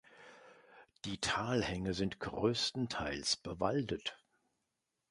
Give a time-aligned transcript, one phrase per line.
[1.05, 4.17] Die Talhänge sind größtenteils bewaldet.